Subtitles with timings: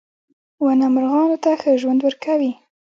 [0.63, 2.51] •ونه مرغانو ته ښه ژوند ورکوي.